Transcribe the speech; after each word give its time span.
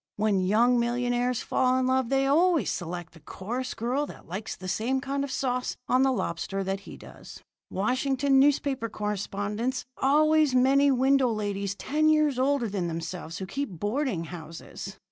When 0.15 0.39
young 0.41 0.79
millionaires 0.79 1.43
fall 1.43 1.77
in 1.77 1.85
love, 1.85 2.09
they 2.09 2.25
always 2.25 2.71
select 2.71 3.13
the 3.13 3.19
chorus 3.19 3.75
girl 3.75 4.07
that 4.07 4.27
likes 4.27 4.55
the 4.55 4.67
same 4.67 4.99
kind 4.99 5.23
of 5.23 5.29
sauce 5.29 5.77
on 5.87 6.01
the 6.01 6.11
lobster 6.11 6.63
that 6.63 6.79
he 6.79 6.97
does. 6.97 7.39
Washington 7.69 8.39
newspaper 8.39 8.89
correspondents 8.89 9.85
always 9.97 10.55
many 10.55 10.89
widow 10.89 11.31
ladies 11.31 11.75
ten 11.75 12.09
years 12.09 12.39
older 12.39 12.67
than 12.67 12.87
themselves 12.87 13.37
who 13.37 13.45
keep 13.45 13.69
boarding 13.69 14.23
houses. 14.23 14.97